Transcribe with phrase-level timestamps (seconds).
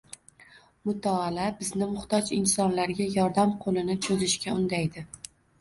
[0.89, 5.07] Mutolaa bizni muhtoj insonlarga yordam qo‘lini cho‘zishga undaydi.